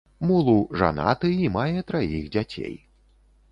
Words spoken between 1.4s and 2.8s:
і мае траіх дзяцей.